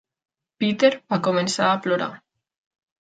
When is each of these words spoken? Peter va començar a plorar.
Peter 0.63 0.89
va 1.15 1.19
començar 1.27 1.69
a 1.69 1.77
plorar. 1.85 2.09